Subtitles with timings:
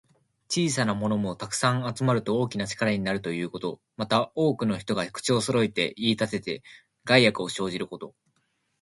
[0.49, 3.79] 小さなものも、たくさん集まると大きな力になるということ。
[3.97, 6.63] また、多くの人が口をそろえて言いたてて、
[7.05, 8.15] 害悪を生じること。